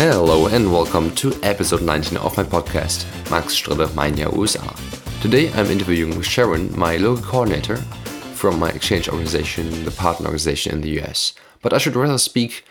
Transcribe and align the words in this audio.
Hello 0.00 0.46
and 0.46 0.72
welcome 0.72 1.14
to 1.16 1.38
episode 1.42 1.82
19 1.82 2.16
of 2.16 2.34
my 2.34 2.42
podcast, 2.42 3.04
Max 3.30 3.52
Strille, 3.52 3.86
Jahr 3.86 4.34
USA. 4.34 4.62
Today 5.20 5.52
I'm 5.52 5.66
interviewing 5.66 6.16
with 6.16 6.24
Sharon, 6.24 6.74
my 6.74 6.96
local 6.96 7.22
coordinator 7.22 7.76
from 8.32 8.58
my 8.58 8.70
exchange 8.70 9.10
organization, 9.10 9.84
the 9.84 9.90
partner 9.90 10.28
organization 10.28 10.72
in 10.72 10.80
the 10.80 10.98
US. 11.02 11.34
But 11.60 11.74
I 11.74 11.78
should 11.78 11.96
rather 11.96 12.16
speak 12.16 12.64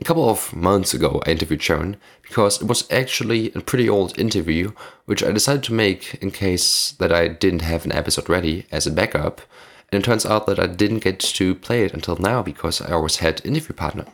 a 0.00 0.04
couple 0.04 0.30
of 0.30 0.56
months 0.56 0.94
ago 0.94 1.20
I 1.26 1.32
interviewed 1.32 1.62
Sharon 1.62 1.98
because 2.22 2.62
it 2.62 2.66
was 2.66 2.90
actually 2.90 3.52
a 3.52 3.60
pretty 3.60 3.86
old 3.86 4.18
interview 4.18 4.72
which 5.04 5.22
I 5.22 5.32
decided 5.32 5.64
to 5.64 5.74
make 5.74 6.14
in 6.22 6.30
case 6.30 6.92
that 6.92 7.12
I 7.12 7.28
didn't 7.28 7.60
have 7.60 7.84
an 7.84 7.92
episode 7.92 8.30
ready 8.30 8.64
as 8.72 8.86
a 8.86 8.90
backup. 8.90 9.42
And 9.92 10.02
it 10.02 10.06
turns 10.06 10.24
out 10.24 10.46
that 10.46 10.58
I 10.58 10.66
didn't 10.66 11.04
get 11.04 11.20
to 11.20 11.54
play 11.56 11.84
it 11.84 11.92
until 11.92 12.16
now 12.16 12.42
because 12.42 12.80
I 12.80 12.92
always 12.92 13.16
had 13.16 13.44
interview 13.44 13.74
partner. 13.74 14.06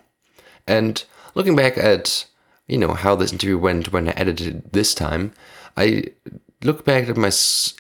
And 0.66 1.04
looking 1.36 1.54
back 1.54 1.78
at 1.78 2.26
you 2.66 2.78
know 2.78 2.94
how 2.94 3.14
this 3.14 3.32
interview 3.32 3.58
went 3.58 3.92
when 3.92 4.08
I 4.08 4.12
edited 4.12 4.46
it 4.48 4.72
this 4.72 4.94
time, 4.94 5.32
I 5.76 6.04
look 6.62 6.84
back 6.84 7.08
at 7.08 7.16
my 7.16 7.30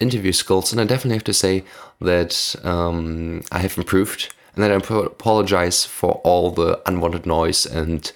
interview 0.00 0.32
skills 0.32 0.72
and 0.72 0.80
I 0.80 0.84
definitely 0.84 1.16
have 1.16 1.24
to 1.24 1.32
say 1.32 1.64
that 2.00 2.54
um, 2.62 3.42
I 3.50 3.58
have 3.58 3.76
improved 3.78 4.34
and 4.54 4.62
then 4.62 4.70
I 4.70 4.74
apologize 4.74 5.84
for 5.84 6.12
all 6.24 6.50
the 6.50 6.80
unwanted 6.86 7.26
noise 7.26 7.66
and 7.66 8.10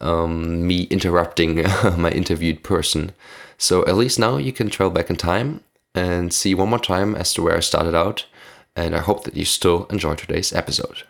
um, 0.00 0.66
me 0.66 0.82
interrupting 0.84 1.56
my 1.96 2.10
interviewed 2.10 2.62
person. 2.62 3.12
So 3.58 3.84
at 3.86 3.96
least 3.96 4.18
now 4.18 4.36
you 4.36 4.52
can 4.52 4.68
travel 4.68 4.92
back 4.92 5.08
in 5.08 5.16
time 5.16 5.62
and 5.94 6.32
see 6.32 6.54
one 6.54 6.68
more 6.68 6.78
time 6.78 7.14
as 7.14 7.32
to 7.34 7.42
where 7.42 7.56
I 7.56 7.60
started 7.60 7.94
out. 7.94 8.26
And 8.74 8.94
I 8.94 9.00
hope 9.00 9.24
that 9.24 9.36
you 9.36 9.46
still 9.46 9.86
enjoy 9.86 10.14
today's 10.16 10.52
episode. 10.52 11.04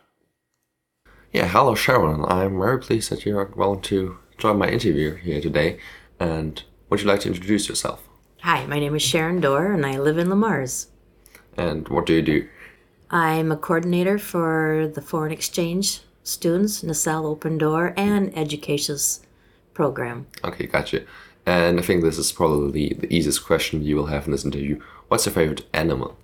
Yeah, 1.32 1.48
hello 1.48 1.74
Sharon. 1.74 2.24
I'm 2.24 2.58
very 2.58 2.78
pleased 2.78 3.10
that 3.10 3.26
you're 3.26 3.46
willing 3.56 3.80
to 3.82 4.18
join 4.38 4.58
my 4.58 4.68
interview 4.68 5.14
here 5.14 5.40
today. 5.40 5.78
And 6.20 6.62
would 6.88 7.00
you 7.00 7.06
like 7.06 7.20
to 7.20 7.28
introduce 7.28 7.68
yourself? 7.68 8.02
Hi, 8.42 8.66
my 8.66 8.78
name 8.78 8.94
is 8.94 9.02
Sharon 9.02 9.40
Dorr 9.40 9.72
and 9.72 9.84
I 9.84 9.98
live 9.98 10.18
in 10.18 10.28
Le 10.28 10.36
Mars. 10.36 10.88
And 11.56 11.88
what 11.88 12.06
do 12.06 12.14
you 12.14 12.22
do? 12.22 12.48
I'm 13.10 13.50
a 13.52 13.56
coordinator 13.56 14.18
for 14.18 14.90
the 14.94 15.00
foreign 15.00 15.32
exchange 15.32 16.00
students, 16.22 16.82
Nacel 16.82 17.24
Open 17.24 17.56
Door, 17.56 17.94
and 17.96 18.36
Education's 18.36 19.20
program. 19.74 20.26
Okay, 20.44 20.66
gotcha. 20.66 21.04
And 21.46 21.78
I 21.78 21.82
think 21.82 22.02
this 22.02 22.18
is 22.18 22.32
probably 22.32 22.92
the 22.92 23.14
easiest 23.14 23.44
question 23.46 23.84
you 23.84 23.96
will 23.96 24.06
have 24.06 24.26
in 24.26 24.32
this 24.32 24.44
interview. 24.44 24.80
What's 25.08 25.26
your 25.26 25.32
favorite 25.32 25.64
animal? 25.72 26.16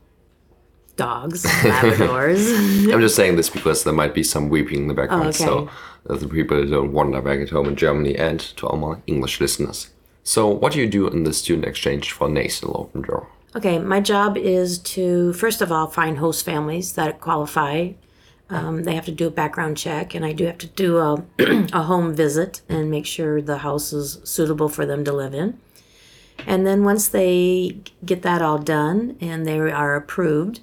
Dogs, 0.96 1.44
Labradors. 1.44 2.92
I'm 2.92 3.00
just 3.00 3.16
saying 3.16 3.36
this 3.36 3.50
because 3.58 3.84
there 3.84 3.94
might 3.94 4.14
be 4.14 4.22
some 4.22 4.48
weeping 4.48 4.78
in 4.82 4.88
the 4.88 4.94
background, 4.94 5.24
Oh, 5.24 5.28
okay. 5.28 5.44
so 5.44 5.70
the 6.04 6.28
people 6.28 6.56
who 6.56 6.68
don't 6.68 6.92
wander 6.92 7.20
back 7.22 7.40
at 7.40 7.50
home 7.50 7.66
in 7.68 7.76
Germany 7.76 8.16
and 8.16 8.40
to 8.40 8.66
all 8.66 8.76
my 8.76 8.98
English 9.06 9.40
listeners. 9.40 9.90
So, 10.24 10.46
what 10.48 10.72
do 10.72 10.80
you 10.80 10.88
do 10.88 11.08
in 11.08 11.24
the 11.24 11.32
student 11.32 11.66
exchange 11.66 12.12
for 12.12 12.28
National 12.28 12.76
Open 12.78 13.02
Door? 13.02 13.26
Okay, 13.56 13.78
my 13.78 14.00
job 14.00 14.36
is 14.36 14.78
to 14.78 15.32
first 15.34 15.60
of 15.60 15.70
all 15.72 15.86
find 15.86 16.18
host 16.18 16.44
families 16.44 16.92
that 16.94 17.20
qualify. 17.20 17.92
Um, 18.50 18.84
they 18.84 18.94
have 18.94 19.06
to 19.06 19.12
do 19.12 19.26
a 19.28 19.30
background 19.30 19.78
check, 19.78 20.14
and 20.14 20.24
I 20.26 20.32
do 20.32 20.44
have 20.44 20.58
to 20.58 20.66
do 20.66 20.98
a, 20.98 21.24
a 21.72 21.82
home 21.82 22.14
visit 22.14 22.60
and 22.68 22.90
make 22.90 23.06
sure 23.06 23.40
the 23.40 23.58
house 23.58 23.92
is 23.92 24.20
suitable 24.24 24.68
for 24.68 24.84
them 24.84 25.04
to 25.04 25.12
live 25.12 25.32
in. 25.34 25.58
And 26.46 26.66
then 26.66 26.84
once 26.84 27.08
they 27.08 27.78
get 28.04 28.22
that 28.22 28.42
all 28.42 28.58
done 28.58 29.16
and 29.20 29.46
they 29.46 29.58
are 29.58 29.94
approved, 29.96 30.60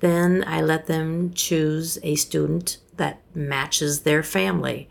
then 0.00 0.44
I 0.46 0.60
let 0.60 0.86
them 0.86 1.32
choose 1.32 1.98
a 2.02 2.14
student 2.16 2.78
that 2.96 3.20
matches 3.34 4.00
their 4.00 4.22
family. 4.22 4.88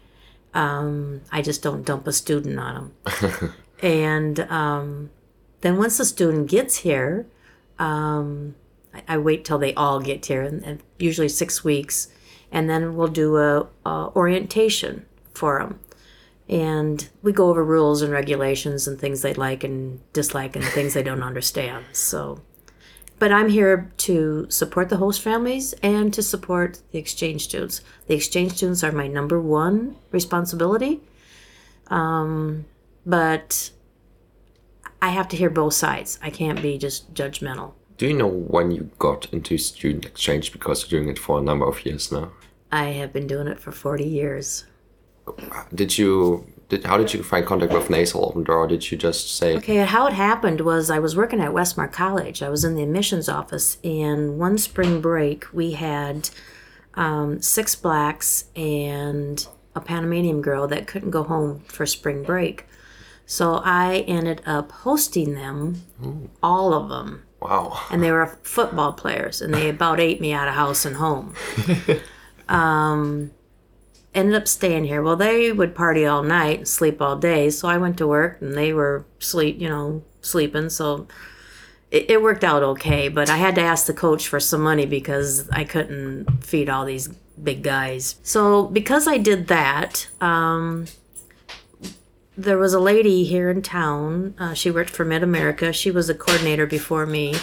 Um, 0.54 1.22
I 1.32 1.42
just 1.42 1.62
don't 1.62 1.86
dump 1.86 2.08
a 2.08 2.14
student 2.14 2.60
on 2.60 2.94
them. 3.04 3.54
and 3.82 4.40
um, 4.52 5.10
then 5.62 5.78
once 5.78 5.98
the 5.98 6.06
student 6.06 6.50
gets 6.50 6.78
here, 6.78 7.26
um, 7.80 8.56
I, 8.94 9.04
I 9.10 9.18
wait 9.18 9.44
till 9.44 9.58
they 9.58 9.74
all 9.74 10.00
get 10.00 10.26
here, 10.26 10.42
and, 10.42 10.64
and 10.64 10.84
usually 10.98 11.30
six 11.30 11.64
weeks, 11.64 12.08
and 12.52 12.70
then 12.70 12.96
we'll 12.96 13.08
do 13.08 13.38
a, 13.38 13.68
a 13.86 14.12
orientation 14.16 15.06
for 15.34 15.60
them, 15.60 15.80
and 16.48 17.10
we 17.22 17.34
go 17.34 17.50
over 17.50 17.64
rules 17.64 18.02
and 18.02 18.14
regulations 18.14 18.88
and 18.88 19.00
things 19.00 19.22
they 19.22 19.34
like 19.34 19.64
and 19.64 20.00
dislike 20.14 20.56
and 20.56 20.64
things 20.64 20.94
they 20.94 21.04
don't 21.04 21.24
understand. 21.24 21.86
So, 21.92 22.42
but 23.20 23.32
I'm 23.32 23.50
here 23.50 23.92
to 23.98 24.48
support 24.50 24.90
the 24.90 24.98
host 24.98 25.22
families 25.22 25.74
and 25.82 26.14
to 26.14 26.22
support 26.22 26.82
the 26.92 27.00
exchange 27.00 27.46
students. 27.46 27.82
The 28.08 28.16
exchange 28.16 28.54
students 28.54 28.84
are 28.84 28.92
my 28.92 29.08
number 29.08 29.40
one 29.40 29.96
responsibility, 30.12 31.02
um, 31.88 32.66
but 33.06 33.72
I 35.02 35.10
have 35.10 35.28
to 35.30 35.38
hear 35.38 35.50
both 35.50 35.74
sides. 35.74 36.20
I 36.22 36.30
can't 36.30 36.62
be 36.62 36.78
just 36.78 37.14
judgmental. 37.14 37.74
Do 37.98 38.08
you 38.08 38.14
know 38.14 38.28
when 38.28 38.72
you 38.72 38.90
got 39.00 39.32
into 39.32 39.58
student 39.58 40.06
exchange 40.06 40.52
because 40.52 40.92
you're 40.92 41.00
doing 41.00 41.10
it 41.10 41.20
for 41.20 41.40
a 41.40 41.42
number 41.42 41.66
of 41.66 41.86
years 41.86 42.12
now? 42.12 42.32
I 42.72 42.86
have 42.86 43.14
been 43.14 43.28
doing 43.28 43.48
it 43.48 43.60
for 43.60 43.72
40 43.72 44.04
years. 44.04 44.66
Did 45.74 45.98
you 45.98 46.46
did 46.70 46.84
how 46.84 46.98
did 46.98 47.14
you 47.14 47.22
find 47.24 47.46
contact 47.46 47.74
with 47.74 47.90
Nacel 47.90 48.28
Open 48.28 48.44
Door? 48.44 48.64
Or 48.64 48.68
did 48.68 48.92
you 48.92 48.98
just 48.98 49.36
say 49.36 49.56
Okay, 49.58 49.78
how 49.78 50.08
it 50.08 50.14
happened 50.14 50.62
was 50.62 50.90
I 50.90 51.00
was 51.00 51.16
working 51.16 51.40
at 51.40 51.52
Westmar 51.52 51.92
College. 51.92 52.42
I 52.42 52.50
was 52.50 52.64
in 52.64 52.76
the 52.76 52.84
admissions 52.84 53.30
office, 53.30 53.78
and 53.84 54.40
one 54.40 54.58
spring 54.58 55.02
break 55.02 55.46
we 55.54 55.72
had 55.72 56.30
um, 56.96 57.42
six 57.42 57.76
blacks 57.76 58.46
and 58.56 59.48
a 59.76 59.82
Panamanian 59.82 60.42
girl 60.42 60.68
that 60.68 60.88
couldn't 60.88 61.12
go 61.12 61.24
home 61.24 61.60
for 61.68 61.86
spring 61.86 62.24
break. 62.24 62.66
So 63.26 63.62
I 63.64 64.06
ended 64.08 64.42
up 64.46 64.72
hosting 64.72 65.34
them, 65.34 65.84
all 66.44 66.74
of 66.74 66.90
them, 66.90 67.24
wow? 67.40 67.82
and 67.90 68.04
they 68.04 68.12
were 68.12 68.28
football 68.44 68.94
players, 68.94 69.42
and 69.42 69.54
they 69.54 69.70
about 69.70 70.00
ate 70.00 70.22
me 70.22 70.32
out 70.32 70.48
of 70.48 70.54
house 70.54 70.86
and 70.86 70.96
home. 70.96 71.34
um, 72.50 73.32
ended 74.16 74.36
up 74.36 74.48
staying 74.48 74.86
here. 74.86 75.04
Well, 75.04 75.16
they 75.16 75.52
would 75.52 75.76
party 75.76 76.06
all 76.06 76.24
night 76.24 76.68
sleep 76.68 77.02
all 77.02 77.18
day, 77.18 77.50
so 77.50 77.68
I 77.68 77.78
went 77.78 77.98
to 77.98 78.08
work, 78.08 78.42
and 78.42 78.56
they 78.56 78.74
were 78.74 79.06
sleep, 79.20 79.60
you 79.60 79.70
know, 79.70 80.04
sleeping. 80.22 80.70
So 80.70 81.08
it, 81.92 82.10
it 82.10 82.22
worked 82.22 82.44
out 82.44 82.64
okay, 82.64 83.10
but 83.10 83.30
I 83.30 83.38
had 83.38 83.56
to 83.56 83.62
ask 83.62 83.86
the 83.86 83.94
coach 83.94 84.28
for 84.28 84.40
some 84.40 84.62
money 84.62 84.86
because 84.86 85.50
I 85.52 85.64
couldn't 85.64 86.44
feed 86.44 86.70
all 86.70 86.86
these 86.86 87.10
big 87.42 87.62
guys. 87.62 88.16
So 88.24 88.68
because 88.68 89.08
I 89.08 89.18
did 89.18 89.48
that. 89.48 90.08
Um, 90.22 90.88
there 92.38 92.58
was 92.58 92.74
a 92.74 92.80
lady 92.80 93.24
here 93.24 93.50
in 93.50 93.62
town. 93.62 94.36
Uh, 94.38 94.54
she 94.54 94.70
worked 94.70 94.90
for 94.90 95.06
Mid 95.06 95.24
America. 95.24 95.72
She 95.72 95.90
was 95.90 96.10
a 96.10 96.16
coordinator 96.16 96.66
before 96.66 97.06
me, 97.06 97.36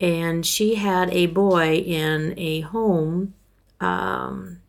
and 0.00 0.44
she 0.44 0.74
had 0.74 1.08
a 1.10 1.26
boy 1.26 1.76
in 1.76 2.34
a 2.36 2.60
home. 2.62 3.34
Um, 3.80 4.60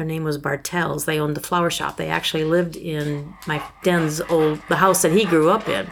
their 0.00 0.06
name 0.06 0.24
was 0.24 0.38
Bartels. 0.38 1.04
They 1.04 1.20
owned 1.20 1.36
the 1.36 1.42
flower 1.42 1.68
shop. 1.68 1.98
They 1.98 2.08
actually 2.08 2.44
lived 2.44 2.74
in 2.74 3.34
my 3.46 3.62
Den's 3.82 4.22
old 4.22 4.62
the 4.70 4.76
house 4.76 5.02
that 5.02 5.12
he 5.12 5.26
grew 5.26 5.50
up 5.50 5.68
in, 5.68 5.90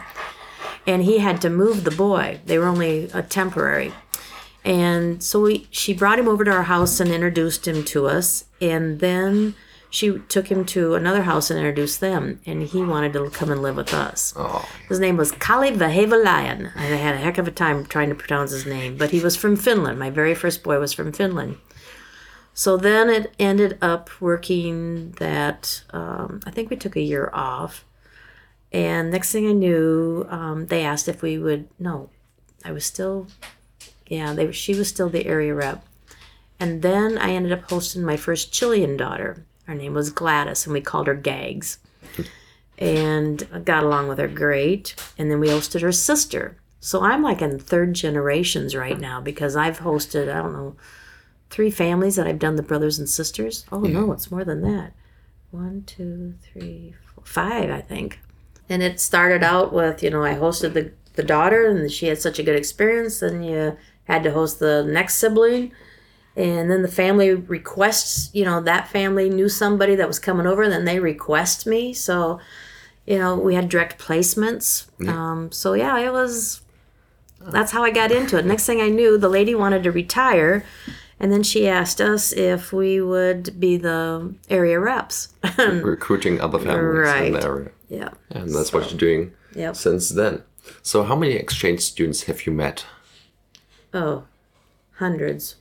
and 0.87 1.03
he 1.03 1.19
had 1.19 1.39
to 1.41 1.49
move 1.51 1.83
the 1.83 1.91
boy. 1.91 2.39
They 2.43 2.57
were 2.57 2.65
only 2.65 3.07
a 3.13 3.21
temporary, 3.21 3.93
and 4.65 5.21
so 5.21 5.41
we, 5.41 5.67
she 5.69 5.93
brought 5.93 6.17
him 6.17 6.27
over 6.27 6.43
to 6.43 6.49
our 6.51 6.63
house 6.63 6.99
and 6.99 7.11
introduced 7.11 7.67
him 7.67 7.83
to 7.85 8.07
us, 8.07 8.45
and 8.59 8.99
then 8.99 9.53
she 9.91 10.17
took 10.27 10.47
him 10.47 10.65
to 10.65 10.95
another 10.95 11.21
house 11.21 11.51
and 11.51 11.59
introduced 11.59 11.99
them, 11.99 12.39
and 12.47 12.63
he 12.63 12.81
wanted 12.81 13.13
to 13.13 13.29
come 13.29 13.51
and 13.51 13.61
live 13.61 13.75
with 13.75 13.93
us. 13.93 14.33
Oh, 14.35 14.67
His 14.87 14.99
name 14.99 15.17
was 15.17 15.31
Kali 15.33 15.69
Vahevalayan. 15.69 16.71
I 16.75 16.81
had 16.81 17.13
a 17.13 17.19
heck 17.19 17.37
of 17.37 17.47
a 17.47 17.51
time 17.51 17.85
trying 17.85 18.09
to 18.09 18.15
pronounce 18.15 18.49
his 18.49 18.65
name, 18.65 18.97
but 18.97 19.11
he 19.11 19.19
was 19.19 19.35
from 19.35 19.55
Finland. 19.55 19.99
My 19.99 20.09
very 20.09 20.33
first 20.33 20.63
boy 20.63 20.79
was 20.79 20.93
from 20.93 21.11
Finland. 21.11 21.57
So 22.59 22.75
then 22.75 23.09
it 23.09 23.33
ended 23.39 23.77
up 23.81 24.09
working 24.19 25.11
that 25.11 25.81
um, 25.91 26.41
I 26.45 26.51
think 26.51 26.69
we 26.69 26.75
took 26.75 26.97
a 26.97 27.01
year 27.01 27.29
off. 27.31 27.85
And 28.73 29.11
next 29.11 29.31
thing 29.31 29.47
I 29.47 29.53
knew, 29.53 30.27
um, 30.29 30.67
they 30.67 30.83
asked 30.83 31.07
if 31.07 31.21
we 31.21 31.37
would. 31.37 31.69
No, 31.79 32.09
I 32.65 32.73
was 32.73 32.83
still, 32.83 33.27
yeah, 34.07 34.33
they, 34.33 34.51
she 34.51 34.75
was 34.75 34.89
still 34.89 35.07
the 35.07 35.25
area 35.25 35.55
rep. 35.55 35.85
And 36.59 36.81
then 36.81 37.17
I 37.17 37.29
ended 37.31 37.53
up 37.53 37.69
hosting 37.69 38.03
my 38.03 38.17
first 38.17 38.51
Chilean 38.51 38.97
daughter. 38.97 39.45
Her 39.63 39.73
name 39.73 39.93
was 39.93 40.09
Gladys, 40.09 40.65
and 40.65 40.73
we 40.73 40.81
called 40.81 41.07
her 41.07 41.15
Gags. 41.15 41.77
And 42.77 43.47
I 43.53 43.59
got 43.59 43.85
along 43.85 44.09
with 44.09 44.17
her 44.17 44.27
great. 44.27 44.95
And 45.17 45.31
then 45.31 45.39
we 45.39 45.47
hosted 45.47 45.79
her 45.79 45.93
sister. 45.93 46.57
So 46.81 47.03
I'm 47.03 47.23
like 47.23 47.41
in 47.41 47.57
third 47.57 47.93
generations 47.93 48.75
right 48.75 48.99
now 48.99 49.21
because 49.21 49.55
I've 49.55 49.79
hosted, 49.79 50.23
I 50.23 50.41
don't 50.41 50.51
know, 50.51 50.75
three 51.49 51.71
families 51.71 52.15
that 52.15 52.27
I've 52.27 52.39
done 52.39 52.55
the 52.55 52.63
brothers 52.63 52.99
and 52.99 53.09
sisters. 53.09 53.65
Oh, 53.71 53.79
no, 53.79 54.11
it's 54.11 54.31
more 54.31 54.43
than 54.43 54.61
that. 54.61 54.93
One, 55.51 55.83
two, 55.85 56.35
three, 56.41 56.95
four, 57.13 57.23
five, 57.25 57.69
I 57.71 57.81
think. 57.81 58.19
And 58.69 58.83
it 58.83 58.99
started 58.99 59.43
out 59.43 59.73
with, 59.73 60.03
you 60.03 60.09
know, 60.11 60.23
I 60.23 60.35
hosted 60.35 60.73
the, 60.73 60.91
the 61.13 61.23
daughter 61.23 61.67
and 61.67 61.91
she 61.91 62.07
had 62.07 62.21
such 62.21 62.37
a 62.37 62.43
good 62.43 62.55
experience. 62.55 63.19
Then 63.19 63.41
you 63.41 63.77
had 64.03 64.23
to 64.23 64.31
host 64.31 64.59
the 64.59 64.83
next 64.83 65.15
sibling. 65.15 65.71
And 66.35 66.69
then 66.69 66.83
the 66.83 66.87
family 66.87 67.33
requests, 67.33 68.29
you 68.33 68.45
know, 68.45 68.61
that 68.61 68.87
family 68.87 69.29
knew 69.29 69.49
somebody 69.49 69.95
that 69.95 70.07
was 70.07 70.19
coming 70.19 70.45
over, 70.47 70.61
and 70.61 70.71
then 70.71 70.85
they 70.85 70.99
request 70.99 71.65
me. 71.65 71.93
So 71.93 72.39
you 73.09 73.17
know, 73.17 73.35
we 73.35 73.55
had 73.55 73.69
direct 73.69 73.99
placements. 73.99 74.85
Um, 75.09 75.51
so 75.51 75.73
yeah, 75.73 75.97
it 75.97 76.13
was. 76.13 76.61
That's 77.41 77.71
how 77.71 77.83
I 77.83 77.89
got 77.89 78.11
into 78.11 78.37
it. 78.37 78.45
Next 78.45 78.67
thing 78.67 78.81
I 78.81 78.89
knew, 78.89 79.17
the 79.17 79.29
lady 79.29 79.55
wanted 79.55 79.81
to 79.83 79.91
retire, 79.91 80.63
and 81.19 81.31
then 81.31 81.43
she 81.43 81.67
asked 81.67 81.99
us 82.01 82.31
if 82.31 82.71
we 82.73 83.01
would 83.01 83.59
be 83.59 83.77
the 83.77 84.33
area 84.49 84.79
reps. 84.79 85.33
Recruiting 85.57 86.39
other 86.41 86.59
families 86.59 87.13
in 87.27 87.33
the 87.33 87.43
area. 87.43 87.71
yeah. 87.89 88.09
And 88.31 88.53
that's 88.53 88.71
what 88.73 88.89
you're 88.89 88.99
doing 88.99 89.33
Yep. 89.55 89.75
since 89.75 90.09
then. 90.09 90.43
So, 90.83 91.03
how 91.03 91.15
many 91.15 91.33
exchange 91.33 91.81
students 91.81 92.23
have 92.23 92.45
you 92.45 92.51
met? 92.53 92.85
Oh, 93.93 94.25
hundreds. 94.95 95.55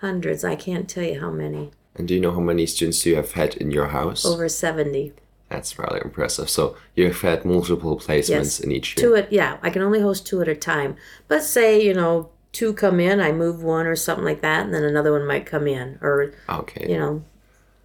Hundreds. 0.00 0.44
I 0.44 0.54
can't 0.56 0.88
tell 0.88 1.04
you 1.04 1.20
how 1.20 1.30
many. 1.30 1.72
And 1.96 2.06
do 2.06 2.14
you 2.14 2.20
know 2.20 2.30
how 2.32 2.40
many 2.40 2.66
students 2.66 3.04
you 3.04 3.16
have 3.16 3.32
had 3.32 3.54
in 3.56 3.70
your 3.70 3.88
house? 3.88 4.24
Over 4.24 4.48
70. 4.48 5.12
That's 5.48 5.78
rather 5.78 5.98
impressive. 6.00 6.48
So, 6.48 6.76
you've 6.94 7.20
had 7.22 7.44
multiple 7.44 7.98
placements 7.98 8.28
Yes. 8.28 8.60
in 8.60 8.70
each 8.70 8.96
year. 8.96 9.06
Two 9.08 9.16
at, 9.16 9.32
yeah, 9.32 9.58
I 9.62 9.70
can 9.70 9.82
only 9.82 10.00
host 10.00 10.26
two 10.26 10.40
at 10.40 10.48
a 10.48 10.54
time. 10.54 10.96
But 11.26 11.42
say, 11.42 11.82
you 11.84 11.92
know, 11.94 12.30
two 12.58 12.72
come 12.72 12.98
in, 12.98 13.20
I 13.20 13.30
move 13.30 13.62
one 13.62 13.86
or 13.86 13.94
something 13.94 14.24
like 14.24 14.40
that, 14.40 14.64
and 14.64 14.74
then 14.74 14.82
another 14.82 15.12
one 15.12 15.26
might 15.26 15.46
come 15.46 15.68
in. 15.68 15.98
Or, 16.02 16.32
Okay. 16.48 16.86
you 16.90 16.98
know, 16.98 17.22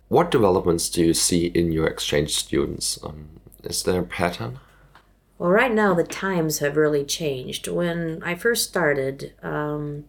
What 0.09 0.31
developments 0.31 0.89
do 0.89 1.03
you 1.03 1.13
see 1.13 1.45
in 1.47 1.71
your 1.71 1.87
exchange 1.87 2.35
students? 2.35 2.99
Um, 3.03 3.27
is 3.63 3.83
there 3.83 4.01
a 4.01 4.03
pattern? 4.03 4.59
well, 5.39 5.49
right 5.51 5.73
now 5.73 5.93
the 5.93 6.03
times 6.03 6.59
have 6.59 6.77
really 6.77 7.03
changed. 7.03 7.67
When 7.67 8.21
I 8.23 8.35
first 8.35 8.67
started, 8.69 9.33
um, 9.43 10.05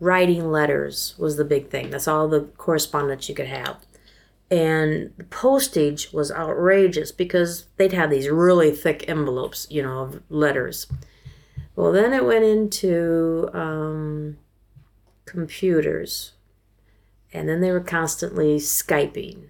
writing 0.00 0.50
letters 0.50 1.14
was 1.18 1.36
the 1.36 1.44
big 1.44 1.68
thing. 1.70 1.90
That's 1.90 2.08
all 2.08 2.28
the 2.28 2.42
correspondence 2.56 3.28
you 3.28 3.34
could 3.34 3.46
have. 3.48 3.76
And 4.50 5.12
the 5.16 5.24
postage 5.24 6.12
was 6.12 6.30
outrageous 6.30 7.10
because 7.12 7.66
they'd 7.76 7.92
have 7.92 8.10
these 8.10 8.28
really 8.28 8.70
thick 8.70 9.08
envelopes, 9.08 9.66
you 9.70 9.82
know, 9.82 9.98
of 10.02 10.22
letters. 10.30 10.86
Well, 11.76 11.92
then 11.92 12.12
it 12.14 12.24
went 12.24 12.44
into 12.44 13.50
um, 13.52 14.38
computers. 15.26 16.32
And 17.32 17.48
then 17.48 17.60
they 17.60 17.70
were 17.70 17.80
constantly 17.80 18.56
Skyping. 18.56 19.44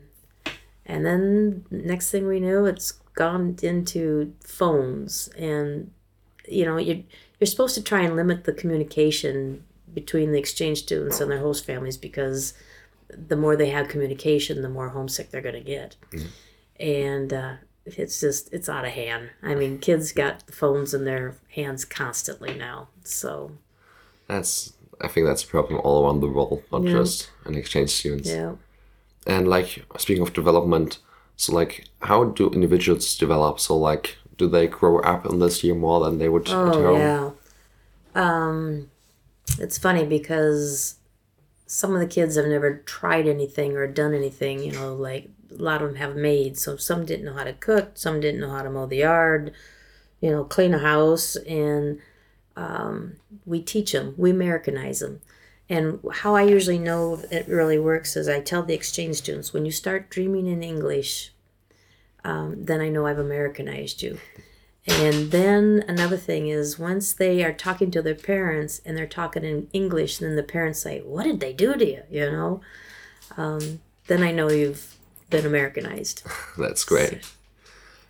And 0.84 1.06
then 1.06 1.64
next 1.70 2.10
thing 2.10 2.26
we 2.26 2.40
knew, 2.40 2.66
it's 2.66 2.92
gone 3.14 3.56
into 3.62 4.34
phones. 4.44 5.28
And, 5.38 5.92
you 6.48 6.64
know, 6.64 6.76
you're 6.76 7.02
you're 7.38 7.46
supposed 7.46 7.74
to 7.74 7.82
try 7.82 8.02
and 8.02 8.16
limit 8.16 8.44
the 8.44 8.52
communication 8.52 9.62
between 9.92 10.32
the 10.32 10.38
exchange 10.38 10.78
students 10.78 11.20
and 11.20 11.30
their 11.30 11.38
host 11.38 11.64
families 11.64 11.96
because 11.96 12.54
the 13.08 13.36
more 13.36 13.56
they 13.56 13.70
have 13.70 13.88
communication, 13.88 14.62
the 14.62 14.68
more 14.68 14.88
homesick 14.88 15.30
they're 15.30 15.40
going 15.40 15.54
to 15.54 15.60
get. 15.60 15.96
And 16.80 17.32
uh, 17.32 17.54
it's 17.86 18.20
just, 18.20 18.52
it's 18.52 18.68
out 18.68 18.84
of 18.84 18.92
hand. 18.92 19.30
I 19.42 19.54
mean, 19.54 19.78
kids 19.78 20.12
got 20.12 20.42
phones 20.50 20.92
in 20.94 21.04
their 21.04 21.36
hands 21.54 21.84
constantly 21.84 22.54
now. 22.54 22.88
So, 23.04 23.52
That's, 24.28 24.72
I 25.00 25.08
think 25.08 25.26
that's 25.26 25.44
a 25.44 25.46
problem 25.46 25.80
all 25.84 26.04
around 26.04 26.20
the 26.20 26.28
world, 26.28 26.62
not 26.72 26.82
Yeah. 26.82 26.92
just 26.92 27.30
in 27.46 27.54
exchange 27.54 27.90
students. 27.90 28.28
yeah. 28.28 28.54
And 29.26 29.48
like 29.48 29.84
speaking 29.98 30.22
of 30.22 30.32
development, 30.32 30.98
so 31.36 31.52
like 31.52 31.84
how 32.02 32.24
do 32.24 32.48
individuals 32.50 33.16
develop? 33.18 33.58
So 33.60 33.76
like 33.76 34.16
do 34.38 34.48
they 34.48 34.66
grow 34.68 35.00
up 35.00 35.26
in 35.26 35.38
this 35.40 35.62
year 35.64 35.74
more 35.74 36.00
than 36.04 36.18
they 36.18 36.28
would 36.28 36.48
at 36.48 36.54
Oh 36.54 36.72
home? 36.72 37.00
yeah. 37.00 37.30
Um, 38.14 38.90
it's 39.58 39.78
funny 39.78 40.04
because 40.04 40.96
some 41.66 41.92
of 41.94 42.00
the 42.00 42.06
kids 42.06 42.36
have 42.36 42.46
never 42.46 42.78
tried 42.86 43.26
anything 43.26 43.76
or 43.76 43.86
done 43.86 44.14
anything. 44.14 44.62
You 44.62 44.72
know, 44.72 44.94
like 44.94 45.28
a 45.50 45.62
lot 45.62 45.82
of 45.82 45.88
them 45.88 45.96
have 45.96 46.16
maids, 46.16 46.62
so 46.62 46.76
some 46.76 47.04
didn't 47.04 47.24
know 47.24 47.34
how 47.34 47.44
to 47.44 47.52
cook, 47.52 47.92
some 47.94 48.20
didn't 48.20 48.40
know 48.40 48.50
how 48.50 48.62
to 48.62 48.70
mow 48.70 48.86
the 48.86 48.98
yard, 48.98 49.52
you 50.20 50.30
know, 50.30 50.44
clean 50.44 50.74
a 50.74 50.78
house, 50.78 51.36
and 51.36 52.00
um, 52.56 53.16
we 53.44 53.60
teach 53.60 53.92
them, 53.92 54.14
we 54.16 54.30
Americanize 54.30 55.00
them. 55.00 55.20
And 55.68 56.00
how 56.12 56.36
I 56.36 56.42
usually 56.42 56.78
know 56.78 57.22
it 57.30 57.48
really 57.48 57.78
works 57.78 58.16
is 58.16 58.28
I 58.28 58.40
tell 58.40 58.62
the 58.62 58.74
exchange 58.74 59.16
students 59.16 59.52
when 59.52 59.64
you 59.64 59.72
start 59.72 60.10
dreaming 60.10 60.46
in 60.46 60.62
English, 60.62 61.32
um, 62.24 62.64
then 62.64 62.80
I 62.80 62.88
know 62.88 63.06
I've 63.06 63.18
Americanized 63.18 64.02
you. 64.02 64.18
And 64.86 65.32
then 65.32 65.84
another 65.88 66.16
thing 66.16 66.46
is 66.48 66.78
once 66.78 67.12
they 67.12 67.42
are 67.42 67.52
talking 67.52 67.90
to 67.90 68.02
their 68.02 68.14
parents 68.14 68.80
and 68.84 68.96
they're 68.96 69.06
talking 69.06 69.44
in 69.44 69.68
English, 69.72 70.18
then 70.18 70.36
the 70.36 70.44
parents 70.44 70.80
say, 70.80 71.00
What 71.00 71.24
did 71.24 71.40
they 71.40 71.52
do 71.52 71.74
to 71.74 71.84
you? 71.84 72.02
You 72.08 72.30
know? 72.30 72.60
Um, 73.36 73.80
then 74.06 74.22
I 74.22 74.30
know 74.30 74.48
you've 74.48 74.95
been 75.30 75.46
Americanized. 75.46 76.22
That's 76.58 76.84
great. 76.84 77.20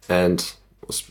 And 0.08 0.52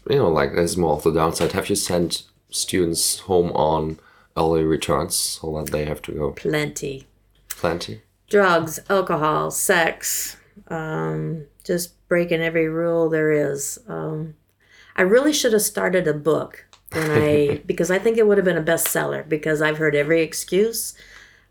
you 0.10 0.16
know, 0.18 0.30
like 0.30 0.54
there's 0.56 0.78
more 0.78 0.94
of 0.94 1.04
the 1.04 1.12
downside. 1.12 1.52
Have 1.52 1.70
you 1.70 1.76
sent 1.76 2.24
students 2.50 3.20
home 3.20 3.52
on 3.52 4.00
early 4.38 4.64
returns 4.64 5.16
so 5.16 5.58
that 5.58 5.72
they 5.72 5.86
have 5.86 6.02
to 6.04 6.12
go 6.12 6.32
Plenty. 6.32 7.08
plenty? 7.50 8.02
Drugs, 8.30 8.80
alcohol, 8.90 9.52
sex, 9.52 10.38
um, 10.70 11.46
just 11.64 11.94
breaking 12.08 12.42
every 12.42 12.68
rule 12.68 13.10
there 13.10 13.32
is. 13.32 13.80
Um, 13.88 14.36
I 14.96 15.02
really 15.04 15.34
should 15.34 15.54
have 15.54 15.62
started 15.62 16.08
a 16.08 16.14
book 16.14 16.66
when 16.92 17.12
I 17.12 17.62
because 17.66 17.92
I 17.92 18.00
think 18.00 18.18
it 18.18 18.28
would 18.28 18.38
have 18.38 18.46
been 18.46 18.58
a 18.58 18.64
bestseller 18.64 19.28
because 19.28 19.62
I've 19.62 19.78
heard 19.78 19.96
every 19.96 20.22
excuse. 20.22 20.96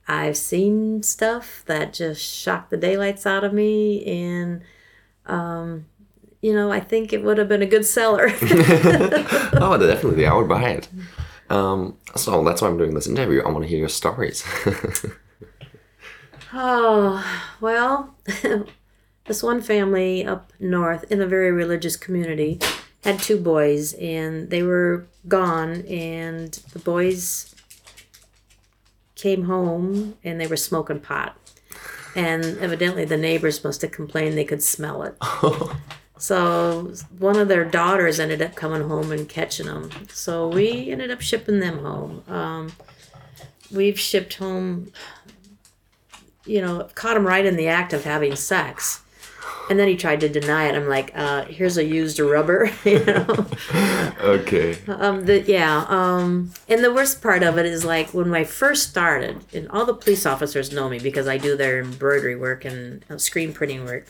I've 0.07 0.37
seen 0.37 1.03
stuff 1.03 1.63
that 1.67 1.93
just 1.93 2.23
shocked 2.23 2.71
the 2.71 2.77
daylights 2.77 3.27
out 3.27 3.45
of 3.45 3.53
me 3.53 4.05
and 4.05 4.63
um, 5.27 5.87
you 6.43 6.53
know, 6.53 6.71
I 6.71 6.81
think 6.81 7.15
it 7.15 7.25
would 7.25 7.39
have 7.39 7.49
been 7.49 7.63
a 7.63 7.67
good 7.67 7.87
seller. 7.87 8.27
oh, 8.43 9.79
definitely, 9.81 10.27
I 10.27 10.35
would 10.35 10.49
buy 10.49 10.69
it. 10.71 10.89
Um, 11.49 11.97
so 12.17 12.45
that's 12.45 12.61
why 12.61 12.69
I'm 12.69 12.77
doing 12.77 12.93
this 12.93 13.07
interview. 13.07 13.43
I 13.43 13.51
want 13.51 13.63
to 13.63 13.69
hear 13.69 13.79
your 13.79 13.89
stories. 13.89 14.45
Oh, 16.57 17.25
well, 17.61 18.15
this 19.27 19.43
one 19.43 19.61
family 19.61 20.25
up 20.25 20.53
north 20.61 21.11
in 21.11 21.21
a 21.21 21.27
very 21.27 21.51
religious 21.51 21.97
community 21.97 22.61
had 23.03 23.19
two 23.19 23.39
boys, 23.39 23.93
and 23.95 24.51
they 24.51 24.63
were 24.63 25.09
gone, 25.27 25.83
and 25.87 26.53
the 26.73 26.79
boys 26.79 27.54
came 29.25 29.45
home 29.45 30.19
and 30.23 30.39
they 30.39 30.47
were 30.47 30.57
smoking 30.57 31.01
pot. 31.01 31.35
And 32.15 32.45
evidently, 32.59 33.07
the 33.07 33.17
neighbors 33.17 33.65
must 33.65 33.81
have 33.81 33.91
complained 33.91 34.37
they 34.37 34.45
could 34.45 34.63
smell 34.63 35.03
it. 35.03 35.17
So 36.17 36.95
one 37.19 37.37
of 37.37 37.49
their 37.49 37.65
daughters 37.65 38.21
ended 38.21 38.41
up 38.41 38.55
coming 38.55 38.89
home 38.89 39.11
and 39.11 39.29
catching 39.29 39.67
them. 39.67 39.91
So 40.09 40.47
we 40.49 40.91
ended 40.91 41.11
up 41.11 41.21
shipping 41.21 41.59
them 41.59 41.79
home. 41.79 42.23
Um, 42.29 42.73
we've 43.71 43.99
shipped 43.99 44.35
home 44.35 44.93
you 46.47 46.61
know, 46.61 46.89
caught 46.95 47.15
them 47.15 47.27
right 47.27 47.45
in 47.45 47.57
the 47.57 47.69
act 47.69 47.93
of 47.93 48.05
having 48.05 48.37
sex. 48.37 49.03
And 49.71 49.79
then 49.79 49.89
he 49.89 49.97
tried 49.97 50.21
to 50.21 50.29
deny 50.29 50.67
it. 50.67 50.75
I'm 50.75 50.89
like, 50.89 51.11
uh, 51.15 51.47
here's 51.47 51.79
a 51.79 51.85
used 51.85 52.21
rubber, 52.21 52.71
you 52.85 53.03
know. 53.05 53.47
okay. 54.21 54.77
Um, 54.87 55.25
the, 55.25 55.43
yeah. 55.47 55.87
Um, 55.89 56.53
and 56.69 56.85
the 56.85 56.93
worst 56.93 57.23
part 57.23 57.43
of 57.43 57.57
it 57.57 57.65
is 57.65 57.85
like 57.85 58.13
when 58.13 58.35
I 58.35 58.45
first 58.45 58.91
started, 58.91 59.43
and 59.55 59.69
all 59.71 59.87
the 59.87 59.95
police 59.95 60.27
officers 60.27 60.71
know 60.71 60.89
me 60.91 60.99
because 60.99 61.27
I 61.27 61.39
do 61.39 61.57
their 61.57 61.81
embroidery 61.81 62.37
work 62.37 62.67
and 62.67 63.05
uh, 63.09 63.17
screen 63.17 63.55
printing 63.55 63.87
work. 63.87 64.07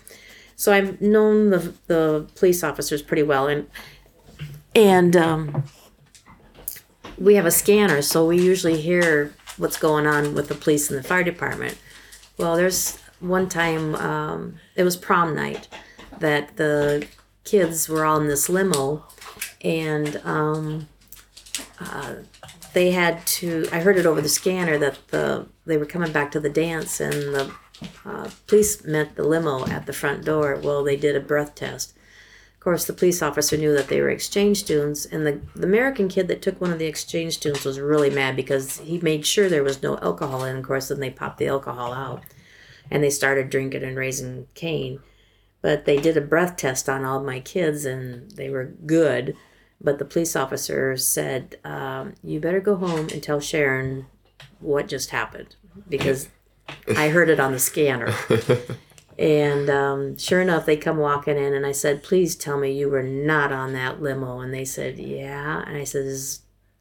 So 0.57 0.73
I've 0.73 1.01
known 1.01 1.51
the 1.51 1.75
the 1.87 2.29
police 2.35 2.63
officers 2.63 3.03
pretty 3.03 3.23
well, 3.23 3.49
and 3.49 3.69
and 4.75 5.17
um, 5.17 5.65
we 7.19 7.35
have 7.37 7.47
a 7.47 7.51
scanner, 7.51 8.03
so 8.03 8.27
we 8.27 8.41
usually 8.41 8.81
hear 8.81 9.35
what's 9.57 9.77
going 9.77 10.07
on 10.07 10.35
with 10.35 10.49
the 10.49 10.55
police 10.55 10.91
and 10.91 10.99
the 10.99 11.07
fire 11.07 11.23
department. 11.23 11.79
Well, 12.37 12.57
there's 12.57 12.99
one 13.29 13.49
time 13.49 13.95
um, 13.97 14.57
it 14.77 14.85
was 14.85 14.97
prom 14.97 15.35
night 15.35 15.69
that 16.21 16.57
the 16.57 17.07
kids 17.45 17.89
were 17.89 18.05
all 18.05 18.21
in 18.21 18.29
this 18.29 18.49
limo, 18.49 19.05
and 19.63 20.21
um, 20.25 20.89
uh, 21.81 22.15
they 22.73 22.91
had 22.91 23.27
to. 23.27 23.69
I 23.73 23.81
heard 23.81 23.97
it 23.97 24.07
over 24.07 24.21
the 24.21 24.29
scanner 24.29 24.79
that 24.79 24.99
the 25.09 25.47
they 25.67 25.77
were 25.77 25.87
coming 25.87 26.13
back 26.13 26.31
to 26.33 26.41
the 26.41 26.51
dance, 26.51 27.01
and 27.01 27.13
the 27.13 27.53
uh, 28.05 28.31
police 28.47 28.85
met 28.85 29.17
the 29.17 29.25
limo 29.25 29.67
at 29.67 29.87
the 29.87 29.93
front 29.93 30.25
door. 30.25 30.59
Well, 30.63 30.85
they 30.85 30.97
did 30.97 31.17
a 31.17 31.21
breath 31.21 31.55
test. 31.55 31.95
Of 32.55 32.61
course, 32.61 32.87
the 32.87 32.95
police 32.95 33.21
officer 33.21 33.59
knew 33.59 33.75
that 33.75 33.89
they 33.89 34.01
were 34.01 34.09
exchange 34.09 34.61
students, 34.61 35.05
and 35.05 35.27
the, 35.27 35.41
the 35.55 35.67
American 35.67 36.09
kid 36.09 36.29
that 36.29 36.41
took 36.41 36.61
one 36.61 36.73
of 36.73 36.79
the 36.79 36.87
exchange 36.87 37.35
students 37.35 37.65
was 37.65 37.79
really 37.79 38.09
mad 38.09 38.37
because 38.37 38.79
he 38.79 38.99
made 39.01 39.27
sure 39.27 39.51
there 39.51 39.63
was 39.63 39.83
no 39.83 39.99
alcohol 39.99 40.45
in. 40.45 40.57
Of 40.57 40.65
course, 40.65 40.89
then 40.89 41.01
they 41.01 41.11
popped 41.11 41.37
the 41.37 41.49
alcohol 41.49 41.93
out, 41.93 42.23
and 42.91 43.03
they 43.03 43.11
started 43.11 43.51
drinking 43.51 43.83
and 43.83 43.97
raising 43.97 44.47
Cain. 44.55 45.01
But 45.63 45.85
they 45.85 45.97
did 45.97 46.17
a 46.17 46.21
breath 46.21 46.57
test 46.57 46.89
on 46.89 47.05
all 47.05 47.23
my 47.23 47.41
kids, 47.41 47.85
and 47.85 48.31
they 48.33 48.51
were 48.51 48.75
good. 48.87 49.37
But 49.81 49.99
the 49.99 50.05
police 50.05 50.37
officer 50.37 50.97
said, 50.97 51.57
um, 51.65 52.15
"You 52.23 52.41
better 52.41 52.61
go 52.61 52.77
home 52.77 53.09
and 53.13 53.23
tell 53.23 53.41
Sharon 53.41 54.07
what 54.61 54.89
just 54.89 55.11
happened 55.11 55.57
because 55.89 56.29
I 56.97 57.09
heard 57.09 57.31
it 57.31 57.41
on 57.41 57.53
the 57.53 57.59
scanner." 57.59 58.13
And 59.19 59.71
um, 59.71 60.19
sure 60.19 60.41
enough, 60.41 60.67
they 60.67 60.77
come 60.77 60.97
walking 60.99 61.37
in, 61.37 61.55
and 61.55 61.65
I 61.65 61.73
said, 61.73 62.03
"Please 62.03 62.35
tell 62.35 62.59
me 62.59 62.73
you 62.73 62.89
were 62.89 63.03
not 63.03 63.53
on 63.53 63.73
that 63.75 64.03
limo." 64.03 64.41
And 64.41 64.53
they 64.53 64.65
said, 64.65 64.99
"Yeah." 64.99 65.63
And 65.67 65.77
I 65.77 65.85
said, 65.85 66.07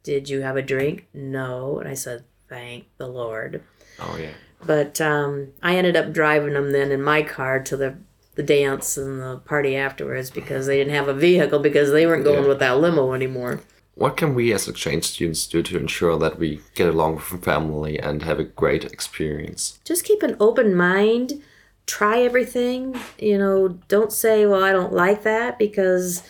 "Did 0.02 0.28
you 0.28 0.40
have 0.40 0.56
a 0.56 0.62
drink?" 0.62 1.06
No. 1.14 1.78
And 1.78 1.88
I 1.88 1.94
said, 1.94 2.24
"Thank 2.48 2.86
the 2.98 3.06
Lord." 3.06 3.62
Oh 4.00 4.16
yeah. 4.20 4.32
But 4.66 5.00
um, 5.00 5.48
I 5.62 5.76
ended 5.76 5.96
up 5.96 6.12
driving 6.12 6.54
them 6.54 6.72
then 6.72 6.90
in 6.92 7.02
my 7.02 7.22
car 7.22 7.60
to 7.64 7.76
the 7.76 7.96
the 8.36 8.42
dance 8.42 8.96
and 8.96 9.20
the 9.20 9.36
party 9.44 9.76
afterwards 9.76 10.28
because 10.28 10.66
they 10.66 10.78
didn't 10.78 10.92
have 10.94 11.06
a 11.06 11.14
vehicle 11.14 11.60
because 11.60 11.92
they 11.92 12.04
weren't 12.04 12.24
going 12.24 12.42
Yeah. 12.42 12.48
with 12.48 12.58
that 12.58 12.78
limo 12.80 13.12
anymore. 13.12 13.60
What 13.94 14.16
can 14.16 14.34
we 14.34 14.52
as 14.52 14.66
exchange 14.66 15.04
students 15.04 15.46
do 15.46 15.62
to 15.62 15.78
ensure 15.78 16.18
that 16.18 16.36
we 16.36 16.60
get 16.74 16.88
along 16.88 17.14
with 17.14 17.44
family 17.44 17.96
and 17.96 18.22
have 18.22 18.40
a 18.40 18.44
great 18.44 18.84
experience? 18.84 19.78
just 19.84 20.02
keep 20.04 20.24
an 20.24 20.36
open 20.40 20.74
mind 20.74 21.40
try 21.86 22.22
everything 22.22 22.96
you 23.18 23.36
know 23.38 23.68
don't 23.88 24.10
say 24.10 24.46
well 24.46 24.64
i 24.64 24.72
don't 24.72 24.92
like 24.94 25.22
that 25.22 25.58
because 25.58 26.22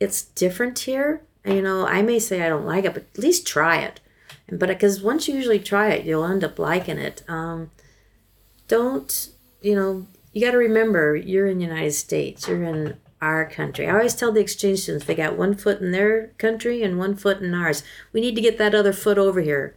it's 0.00 0.22
different 0.22 0.76
here 0.80 1.22
you 1.44 1.62
know 1.62 1.86
i 1.86 2.02
may 2.02 2.18
say 2.18 2.42
i 2.42 2.48
don't 2.48 2.66
like 2.66 2.84
it 2.84 2.92
but 2.92 3.04
at 3.14 3.18
least 3.22 3.46
try 3.46 3.76
it 3.78 4.00
but 4.50 4.68
because 4.68 5.00
once 5.00 5.28
you 5.28 5.34
usually 5.36 5.60
try 5.60 5.90
it 5.90 6.04
you'll 6.04 6.24
end 6.24 6.42
up 6.42 6.58
liking 6.58 6.98
it 6.98 7.22
um, 7.28 7.70
don't 8.68 9.30
you 9.60 9.74
know 9.74 10.06
you 10.32 10.44
got 10.44 10.52
to 10.52 10.58
remember 10.58 11.16
you're 11.16 11.46
in 11.46 11.58
the 11.58 11.64
united 11.64 11.92
states 11.92 12.48
you're 12.48 12.62
in 12.62 12.96
our 13.22 13.48
country 13.48 13.88
i 13.88 13.92
always 13.92 14.14
tell 14.14 14.32
the 14.32 14.40
exchange 14.40 14.80
students 14.80 15.06
they 15.06 15.14
got 15.14 15.36
one 15.36 15.54
foot 15.54 15.80
in 15.80 15.92
their 15.92 16.28
country 16.38 16.82
and 16.82 16.98
one 16.98 17.14
foot 17.14 17.40
in 17.40 17.54
ours 17.54 17.82
we 18.12 18.20
need 18.20 18.34
to 18.34 18.42
get 18.42 18.58
that 18.58 18.74
other 18.74 18.92
foot 18.92 19.18
over 19.18 19.40
here 19.40 19.74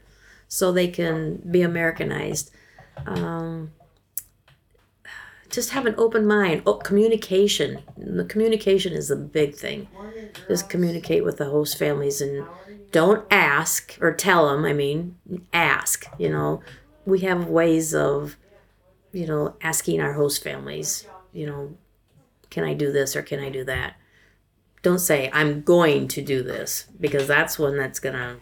so 0.48 0.72
they 0.72 0.88
can 0.88 1.38
be 1.50 1.62
americanized 1.62 2.52
um, 3.06 3.72
just 5.50 5.72
have 5.72 5.86
an 5.86 5.96
open 5.98 6.26
mind. 6.26 6.62
Oh, 6.66 6.76
communication. 6.76 7.82
The 7.98 8.26
communication 8.26 8.94
is 8.94 9.08
the 9.08 9.16
big 9.16 9.56
thing. 9.56 9.88
Just 10.48 10.70
communicate 10.70 11.24
with 11.24 11.38
the 11.38 11.46
host 11.46 11.78
families 11.78 12.22
and 12.22 12.46
don't 12.92 13.26
ask 13.32 13.98
or 14.00 14.14
tell 14.14 14.50
them. 14.50 14.66
I 14.66 14.74
mean, 14.74 15.16
ask. 15.52 16.06
You 16.18 16.30
know, 16.30 16.62
we 17.06 17.22
have 17.22 17.48
ways 17.48 17.96
of, 17.96 18.38
you 19.12 19.28
know, 19.28 19.56
asking 19.62 20.02
our 20.02 20.14
host 20.14 20.44
families. 20.44 21.08
You 21.34 21.48
know, 21.48 21.78
can 22.50 22.64
I 22.64 22.74
do 22.74 22.92
this 22.92 23.16
or 23.16 23.22
can 23.22 23.40
I 23.40 23.50
do 23.50 23.64
that? 23.66 23.96
Don't 24.82 25.00
say 25.00 25.30
I'm 25.34 25.62
going 25.62 26.08
to 26.10 26.22
do 26.22 26.42
this 26.42 26.86
because 27.00 27.28
that's 27.28 27.60
when 27.60 27.78
that's 27.78 28.00
gonna. 28.00 28.38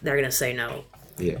They're 0.00 0.16
gonna 0.16 0.32
say 0.32 0.52
no. 0.52 0.84
Yeah. 1.18 1.38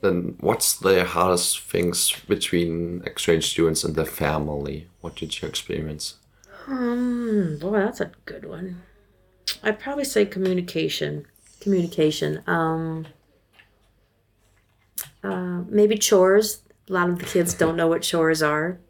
Then 0.00 0.36
what's 0.40 0.78
the 0.78 1.04
hardest 1.04 1.60
things 1.60 2.12
between 2.28 3.02
exchange 3.04 3.50
students 3.50 3.84
and 3.84 3.94
their 3.94 4.06
family? 4.06 4.88
What 5.00 5.16
did 5.16 5.40
you 5.40 5.48
experience? 5.48 6.14
Hmm, 6.64 7.58
boy, 7.58 7.80
that's 7.80 8.00
a 8.00 8.12
good 8.24 8.44
one. 8.44 8.82
I'd 9.62 9.78
probably 9.78 10.04
say 10.04 10.24
communication. 10.24 11.26
Communication. 11.60 12.42
Um, 12.46 13.06
uh, 15.22 15.62
maybe 15.68 15.98
chores. 15.98 16.62
A 16.90 16.92
lot 16.92 17.08
of 17.08 17.20
the 17.20 17.24
kids 17.24 17.54
don't 17.54 17.76
know 17.76 17.86
what 17.86 18.02
chores 18.02 18.42
are. 18.42 18.80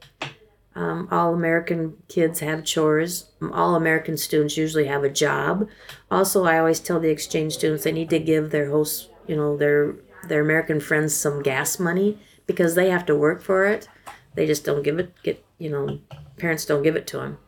Um, 0.75 1.07
all 1.11 1.35
American 1.35 1.99
kids 2.09 2.41
have 2.41 2.65
chores. 2.65 3.31
All 3.53 3.75
American 3.75 4.17
students 4.17 4.57
usually 4.57 4.87
have 4.87 5.05
a 5.05 5.11
job. 5.11 5.69
Also, 6.11 6.45
I 6.47 6.59
always 6.59 6.81
tell 6.81 6.99
the 6.99 7.11
exchange 7.11 7.55
students 7.55 7.85
they 7.85 7.93
need 7.93 8.09
to 8.09 8.19
give 8.19 8.51
their 8.51 8.71
hosts, 8.71 9.11
you 9.27 9.37
know, 9.37 9.55
their 9.55 9.97
their 10.27 10.41
American 10.41 10.81
friends 10.81 11.15
some 11.15 11.43
gas 11.43 11.79
money 11.79 12.19
because 12.47 12.75
they 12.75 12.89
have 12.89 13.05
to 13.07 13.15
work 13.15 13.43
for 13.43 13.67
it. 13.67 13.87
They 14.35 14.47
just 14.47 14.65
don't 14.65 14.83
give 14.83 14.99
it. 14.99 15.13
Get 15.23 15.45
you 15.59 15.69
know, 15.69 16.01
parents 16.39 16.65
don't 16.65 16.83
give 16.83 16.97
it 16.97 17.07
to 17.09 17.19
them. 17.19 17.39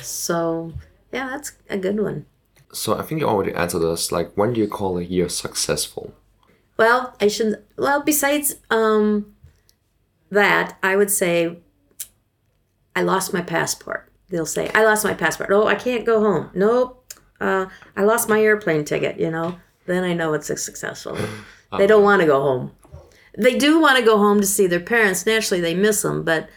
So 0.00 0.72
yeah, 1.12 1.28
that's 1.28 1.52
a 1.70 1.78
good 1.78 2.00
one. 2.00 2.26
So 2.72 2.98
I 2.98 3.02
think 3.02 3.20
you 3.20 3.28
already 3.28 3.54
answered 3.54 3.78
this. 3.78 4.10
Like, 4.10 4.32
when 4.36 4.54
do 4.54 4.60
you 4.60 4.66
call 4.66 4.98
a 4.98 5.02
year 5.02 5.28
successful? 5.28 6.12
Well, 6.76 7.14
I 7.20 7.28
shouldn't. 7.28 7.64
Well, 7.78 8.02
besides 8.02 8.56
um, 8.70 9.35
that, 10.30 10.76
I 10.82 10.96
would 10.96 11.10
say 11.10 11.58
I 12.94 13.02
lost 13.02 13.32
my 13.32 13.42
passport. 13.42 14.12
They'll 14.28 14.46
say 14.46 14.70
I 14.74 14.84
lost 14.84 15.04
my 15.04 15.14
passport. 15.14 15.50
Oh, 15.52 15.66
I 15.66 15.74
can't 15.74 16.04
go 16.04 16.20
home. 16.20 16.50
Nope. 16.54 17.04
Uh, 17.40 17.66
I 17.96 18.02
lost 18.02 18.28
my 18.28 18.40
airplane 18.40 18.84
ticket. 18.84 19.20
You 19.20 19.30
know, 19.30 19.58
then 19.86 20.04
I 20.04 20.14
know 20.14 20.34
it's 20.34 20.50
a 20.50 20.56
successful. 20.56 21.16
They 21.76 21.88
don't 21.88 22.04
want 22.04 22.20
to 22.20 22.26
go 22.26 22.40
home. 22.40 22.72
They 23.36 23.58
do 23.58 23.80
want 23.80 23.98
to 23.98 24.04
go 24.04 24.16
home 24.16 24.40
to 24.40 24.46
see 24.46 24.66
their 24.66 24.80
parents. 24.80 25.26
Naturally, 25.26 25.60
they 25.60 25.74
miss 25.74 26.00
them, 26.00 26.22
but 26.22 26.48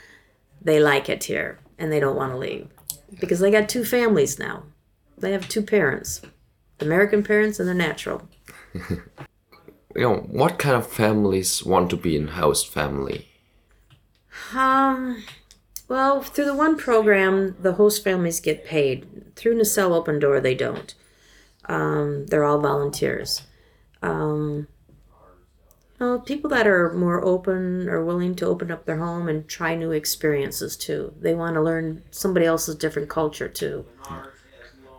they 0.61 0.79
like 0.79 1.09
it 1.09 1.23
here 1.25 1.59
and 1.77 1.91
they 1.91 1.99
don't 1.99 2.15
want 2.15 2.31
to 2.31 2.37
leave 2.37 2.69
because 3.19 3.39
they 3.39 3.51
got 3.51 3.67
two 3.67 3.83
families 3.83 4.39
now. 4.39 4.63
They 5.17 5.31
have 5.31 5.49
two 5.49 5.63
parents, 5.63 6.21
American 6.79 7.23
parents 7.23 7.59
and 7.59 7.67
the 7.67 7.73
natural. 7.73 8.29
You 9.95 10.01
know, 10.03 10.15
what 10.17 10.59
kind 10.59 10.75
of 10.75 10.85
families 10.85 11.65
want 11.65 11.89
to 11.89 11.97
be 11.97 12.15
in 12.15 12.27
host 12.27 12.67
family? 12.67 13.28
Um, 14.53 15.23
well, 15.87 16.21
through 16.21 16.45
the 16.45 16.55
one 16.55 16.77
program, 16.77 17.55
the 17.59 17.73
host 17.73 18.03
families 18.03 18.39
get 18.39 18.65
paid. 18.65 19.35
Through 19.35 19.59
Nacel 19.59 19.91
Open 19.91 20.19
Door, 20.19 20.41
they 20.41 20.55
don't. 20.55 20.93
Um, 21.65 22.27
they're 22.27 22.43
all 22.43 22.59
volunteers. 22.59 23.43
Um, 24.01 24.67
know, 25.99 26.19
people 26.19 26.49
that 26.49 26.67
are 26.67 26.93
more 26.93 27.23
open 27.23 27.89
or 27.89 28.03
willing 28.03 28.35
to 28.35 28.45
open 28.45 28.71
up 28.71 28.85
their 28.85 28.97
home 28.97 29.27
and 29.27 29.47
try 29.47 29.75
new 29.75 29.91
experiences 29.91 30.77
too. 30.77 31.13
They 31.19 31.33
want 31.33 31.55
to 31.55 31.61
learn 31.61 32.03
somebody 32.11 32.45
else's 32.45 32.75
different 32.75 33.09
culture 33.09 33.49
too. 33.49 33.85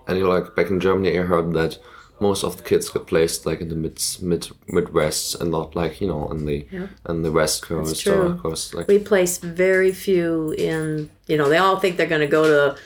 And 0.07 0.19
you 0.19 0.25
know, 0.25 0.31
like 0.31 0.55
back 0.55 0.71
in 0.71 0.81
Germany, 0.81 1.19
I 1.19 1.23
heard 1.23 1.53
that 1.55 1.79
most 2.21 2.45
of 2.45 2.57
the 2.59 2.63
kids 2.63 2.91
get 2.91 3.07
placed 3.07 3.47
like 3.47 3.61
in 3.61 3.69
the 3.69 3.75
mid 3.75 4.01
mid 4.21 4.49
midwest 4.69 5.35
and 5.41 5.51
not 5.51 5.75
like 5.75 6.01
you 6.01 6.07
know 6.07 6.31
in 6.31 6.45
the 6.45 6.67
in 7.09 7.23
the 7.23 7.33
west 7.33 7.63
coast 7.63 8.07
or 8.07 8.35
coast 8.35 8.75
like 8.75 8.87
We 8.87 8.99
place 8.99 9.39
very 9.39 9.93
few 9.93 10.53
in, 10.53 11.11
you 11.27 11.37
know, 11.37 11.49
they 11.49 11.57
all 11.57 11.79
think 11.79 11.97
they're 11.97 12.07
going 12.07 12.21
to 12.21 12.27
go 12.27 12.45
to 12.45 12.81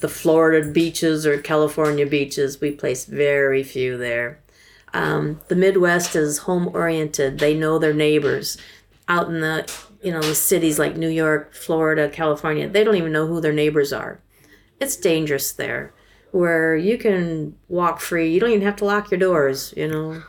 the 0.00 0.08
Florida 0.08 0.70
beaches 0.70 1.26
or 1.26 1.40
California 1.40 2.06
beaches. 2.06 2.60
We 2.60 2.70
place 2.72 3.04
very 3.04 3.62
few 3.62 3.98
there. 3.98 4.40
Um, 4.92 5.40
the 5.48 5.56
Midwest 5.56 6.16
is 6.16 6.38
home 6.38 6.68
oriented. 6.68 7.38
They 7.38 7.54
know 7.54 7.78
their 7.78 7.94
neighbors. 7.94 8.56
Out 9.08 9.28
in 9.28 9.40
the, 9.40 9.70
you 10.02 10.12
know, 10.12 10.22
the 10.22 10.34
cities 10.34 10.78
like 10.78 10.96
New 10.96 11.08
York, 11.08 11.52
Florida, 11.52 12.08
California, 12.08 12.68
they 12.68 12.82
don't 12.82 12.96
even 12.96 13.12
know 13.12 13.26
who 13.26 13.40
their 13.40 13.52
neighbors 13.52 13.92
are. 13.92 14.20
It's 14.80 14.96
dangerous 14.96 15.52
there 15.52 15.92
where 16.32 16.76
you 16.76 16.96
can 16.98 17.56
walk 17.68 18.00
free. 18.00 18.32
You 18.32 18.40
don't 18.40 18.50
even 18.50 18.62
have 18.62 18.76
to 18.76 18.84
lock 18.84 19.10
your 19.10 19.18
doors, 19.20 19.74
you 19.76 19.88
know. 19.88 20.22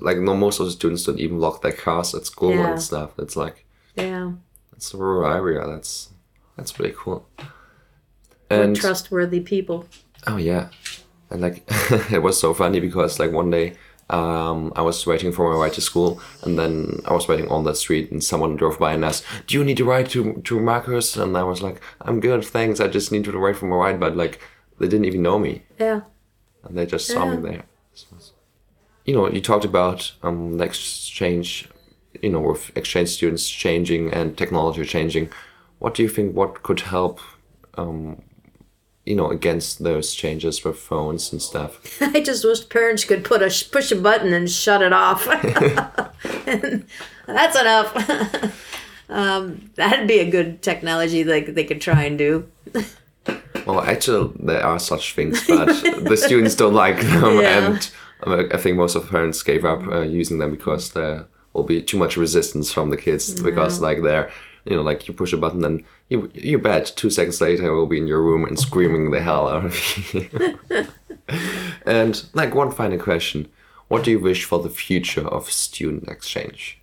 like 0.00 0.16
no 0.18 0.34
most 0.36 0.60
of 0.60 0.66
the 0.66 0.72
students 0.72 1.02
don't 1.04 1.18
even 1.18 1.38
lock 1.40 1.60
their 1.62 1.72
cars 1.72 2.14
at 2.14 2.24
school 2.26 2.50
Yeah. 2.54 2.70
and 2.72 2.82
stuff. 2.82 3.10
It's 3.18 3.36
like 3.36 3.64
Yeah. 3.96 4.32
it's 4.76 4.94
a 4.94 4.96
rural 4.96 5.30
area. 5.32 5.66
That's 5.66 6.10
that's 6.56 6.72
pretty 6.72 6.94
cool. 6.96 7.26
We're 8.50 8.62
And 8.62 8.76
trustworthy 8.76 9.40
people. 9.40 9.86
Oh 10.26 10.36
yeah, 10.36 10.68
and 11.30 11.40
like 11.40 11.64
it 12.12 12.22
was 12.22 12.38
so 12.38 12.54
funny 12.54 12.80
because 12.80 13.18
like 13.18 13.32
one 13.32 13.50
day 13.50 13.74
um, 14.10 14.72
I 14.76 14.82
was 14.82 15.06
waiting 15.06 15.32
for 15.32 15.50
my 15.50 15.56
ride 15.58 15.72
to 15.74 15.80
school, 15.80 16.20
and 16.42 16.58
then 16.58 17.00
I 17.06 17.14
was 17.14 17.28
waiting 17.28 17.48
on 17.48 17.64
the 17.64 17.74
street, 17.74 18.10
and 18.12 18.22
someone 18.22 18.56
drove 18.56 18.78
by 18.78 18.92
and 18.92 19.04
asked, 19.04 19.24
"Do 19.46 19.56
you 19.56 19.64
need 19.64 19.80
a 19.80 19.84
ride 19.84 20.10
to 20.10 20.34
to 20.44 20.60
Marcus?" 20.60 21.16
And 21.16 21.34
I 21.36 21.42
was 21.44 21.62
like, 21.62 21.80
"I'm 22.02 22.20
good, 22.20 22.44
thanks. 22.44 22.78
I 22.78 22.88
just 22.88 23.10
need 23.10 23.24
to 23.24 23.38
wait 23.38 23.56
for 23.56 23.66
my 23.66 23.76
ride." 23.76 23.98
But 24.00 24.16
like 24.16 24.38
they 24.78 24.88
didn't 24.88 25.04
even 25.06 25.22
know 25.22 25.38
me, 25.38 25.62
Yeah. 25.78 26.00
and 26.64 26.76
they 26.76 26.86
just 26.86 27.06
saw 27.06 27.24
Yeah. 27.24 27.36
me 27.36 27.42
there. 27.50 27.62
You 29.04 29.14
know, 29.14 29.28
you 29.28 29.40
talked 29.40 29.64
about 29.64 30.12
um, 30.22 30.60
exchange, 30.60 31.68
you 32.22 32.30
know, 32.30 32.40
with 32.40 32.70
exchange 32.76 33.08
students 33.10 33.48
changing 33.48 34.12
and 34.12 34.36
technology 34.38 34.84
changing. 34.84 35.28
What 35.80 35.94
do 35.94 36.02
you 36.02 36.08
think? 36.08 36.36
What 36.36 36.62
could 36.62 36.80
help? 36.80 37.20
Um, 37.74 38.22
you 39.04 39.16
know, 39.16 39.28
against 39.30 39.82
those 39.82 40.14
changes 40.14 40.62
with 40.64 40.78
phones 40.78 41.32
and 41.32 41.42
stuff. 41.42 41.80
I 42.02 42.20
just 42.20 42.44
wish 42.44 42.68
parents 42.68 43.04
could 43.04 43.24
put 43.24 43.42
a 43.42 43.50
push 43.72 43.90
a 43.90 43.96
button 43.96 44.32
and 44.32 44.48
shut 44.48 44.80
it 44.82 44.92
off. 44.92 45.26
And 46.46 46.84
that's 47.26 47.58
enough. 47.60 47.90
um, 49.08 49.70
that'd 49.74 50.06
be 50.06 50.20
a 50.20 50.30
good 50.30 50.62
technology 50.62 51.24
like 51.24 51.54
they 51.54 51.64
could 51.64 51.80
try 51.80 52.04
and 52.04 52.16
do. 52.16 52.46
Well, 53.66 53.80
actually, 53.80 54.32
there 54.40 54.64
are 54.64 54.78
such 54.78 55.14
things, 55.14 55.46
but 55.46 55.66
the 56.04 56.16
students 56.16 56.54
don't 56.54 56.74
like 56.74 57.00
them, 57.00 57.40
Yeah. 57.40 57.66
and 57.66 57.90
um, 58.24 58.48
I 58.52 58.56
think 58.56 58.76
most 58.76 58.94
of 58.96 59.02
the 59.04 59.08
parents 59.10 59.42
gave 59.42 59.64
up 59.64 59.86
uh, 59.88 60.00
using 60.00 60.38
them 60.38 60.50
because 60.50 60.92
there 60.92 61.26
will 61.52 61.64
be 61.64 61.82
too 61.82 61.98
much 61.98 62.16
resistance 62.16 62.72
from 62.72 62.90
the 62.90 62.96
kids 62.96 63.40
because, 63.40 63.80
like, 63.80 64.02
they're 64.02 64.30
you 64.64 64.76
know, 64.76 64.82
like 64.82 65.08
you 65.08 65.14
push 65.14 65.32
a 65.32 65.36
button 65.36 65.64
and 65.64 65.82
you 66.08 66.30
you 66.34 66.56
bet 66.58 66.92
two 66.96 67.10
seconds 67.10 67.40
later 67.40 67.72
will 67.72 67.86
be 67.86 67.98
in 67.98 68.06
your 68.06 68.22
room 68.22 68.44
and 68.44 68.58
screaming 68.58 69.10
the 69.10 69.20
hell 69.20 69.48
out 69.48 69.64
of 69.64 70.14
you. 70.14 70.28
and 71.86 72.24
like 72.34 72.54
one 72.54 72.70
final 72.70 72.98
question: 72.98 73.48
What 73.88 74.04
do 74.04 74.10
you 74.12 74.20
wish 74.20 74.44
for 74.44 74.62
the 74.62 74.70
future 74.70 75.26
of 75.26 75.50
student 75.50 76.08
exchange? 76.08 76.80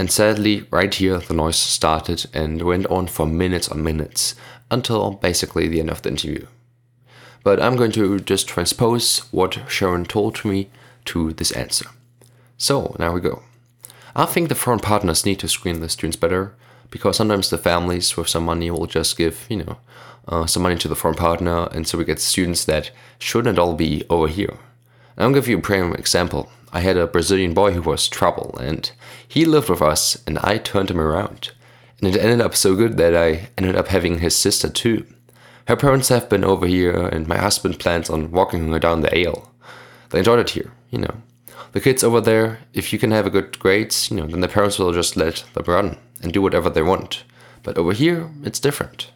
And 0.00 0.10
sadly, 0.10 0.66
right 0.70 0.94
here, 0.94 1.18
the 1.18 1.34
noise 1.34 1.58
started 1.58 2.24
and 2.32 2.62
went 2.62 2.86
on 2.86 3.06
for 3.06 3.26
minutes 3.26 3.68
on 3.68 3.84
minutes 3.84 4.34
until 4.70 5.10
basically 5.10 5.68
the 5.68 5.78
end 5.78 5.90
of 5.90 6.00
the 6.00 6.08
interview. 6.08 6.46
But 7.44 7.60
I'm 7.60 7.76
going 7.76 7.92
to 7.92 8.18
just 8.18 8.48
transpose 8.48 9.18
what 9.30 9.58
Sharon 9.68 10.06
told 10.06 10.42
me 10.42 10.70
to 11.04 11.34
this 11.34 11.52
answer. 11.52 11.84
So, 12.56 12.96
now 12.98 13.12
we 13.12 13.20
go. 13.20 13.42
I 14.16 14.24
think 14.24 14.48
the 14.48 14.54
foreign 14.54 14.80
partners 14.80 15.26
need 15.26 15.38
to 15.40 15.48
screen 15.48 15.80
the 15.80 15.90
students 15.90 16.16
better 16.16 16.54
because 16.88 17.18
sometimes 17.18 17.50
the 17.50 17.58
families 17.58 18.16
with 18.16 18.30
some 18.30 18.46
money 18.46 18.70
will 18.70 18.86
just 18.86 19.18
give, 19.18 19.44
you 19.50 19.58
know, 19.58 19.76
uh, 20.26 20.46
some 20.46 20.62
money 20.62 20.76
to 20.76 20.88
the 20.88 20.96
foreign 20.96 21.18
partner, 21.18 21.68
and 21.72 21.86
so 21.86 21.98
we 21.98 22.06
get 22.06 22.20
students 22.20 22.64
that 22.64 22.90
shouldn't 23.18 23.58
all 23.58 23.74
be 23.74 24.04
over 24.08 24.28
here. 24.28 24.56
I'll 25.18 25.34
give 25.34 25.46
you 25.46 25.58
a 25.58 25.60
prime 25.60 25.92
example. 25.92 26.50
I 26.72 26.80
had 26.80 26.96
a 26.96 27.06
Brazilian 27.06 27.54
boy 27.54 27.72
who 27.72 27.82
was 27.82 28.08
trouble, 28.08 28.56
and 28.60 28.90
he 29.26 29.44
lived 29.44 29.68
with 29.68 29.82
us, 29.82 30.22
and 30.26 30.38
I 30.38 30.58
turned 30.58 30.90
him 30.90 31.00
around. 31.00 31.50
And 32.00 32.14
it 32.14 32.20
ended 32.20 32.40
up 32.40 32.54
so 32.54 32.74
good 32.74 32.96
that 32.96 33.14
I 33.14 33.48
ended 33.58 33.76
up 33.76 33.88
having 33.88 34.18
his 34.18 34.36
sister 34.36 34.68
too. 34.68 35.06
Her 35.66 35.76
parents 35.76 36.08
have 36.08 36.28
been 36.28 36.44
over 36.44 36.66
here, 36.66 36.94
and 36.94 37.28
my 37.28 37.38
husband 37.38 37.78
plans 37.78 38.08
on 38.08 38.30
walking 38.30 38.70
her 38.72 38.78
down 38.78 39.02
the 39.02 39.16
aisle. 39.16 39.52
They 40.10 40.18
enjoyed 40.18 40.40
it 40.40 40.50
here, 40.50 40.72
you 40.90 40.98
know. 40.98 41.22
The 41.72 41.80
kids 41.80 42.02
over 42.02 42.20
there, 42.20 42.60
if 42.72 42.92
you 42.92 42.98
can 42.98 43.12
have 43.12 43.26
a 43.26 43.30
good 43.30 43.58
grades, 43.58 44.10
you 44.10 44.16
know, 44.16 44.26
then 44.26 44.40
the 44.40 44.48
parents 44.48 44.78
will 44.78 44.92
just 44.92 45.16
let 45.16 45.44
them 45.54 45.64
run 45.66 45.98
and 46.22 46.32
do 46.32 46.42
whatever 46.42 46.68
they 46.68 46.82
want. 46.82 47.24
But 47.62 47.78
over 47.78 47.92
here, 47.92 48.30
it's 48.42 48.58
different. 48.58 49.10